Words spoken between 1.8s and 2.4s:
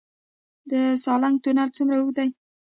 اوږد دی؟